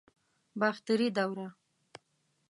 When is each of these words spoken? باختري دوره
باختري 0.59 1.07
دوره 1.17 1.47